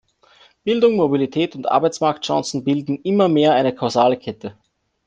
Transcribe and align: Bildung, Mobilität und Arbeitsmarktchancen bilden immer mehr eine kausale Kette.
Bildung, 0.63 0.95
Mobilität 0.95 1.55
und 1.55 1.69
Arbeitsmarktchancen 1.69 2.63
bilden 2.63 2.99
immer 3.03 3.27
mehr 3.29 3.53
eine 3.53 3.75
kausale 3.75 4.17
Kette. 4.17 4.57